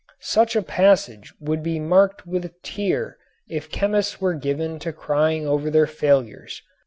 [0.21, 5.45] Such a passage would be marked with a tear if chemists were given to crying
[5.47, 6.63] over their failures.